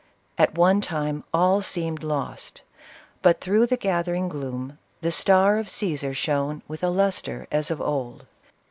At 0.35 0.57
one 0.57 0.81
time 0.81 1.23
all 1.31 1.61
seemed 1.61 2.01
lost. 2.01 2.61
But 3.21 3.39
through 3.39 3.67
the 3.67 3.77
gathering 3.77 4.29
gloom, 4.29 4.79
the 5.01 5.11
star 5.11 5.59
of 5.59 5.69
Caesar 5.69 6.15
shone 6.15 6.63
with 6.67 6.81
a 6.83 6.89
lustre 6.89 7.45
as 7.51 7.69
of 7.69 7.79
old. 7.79 8.25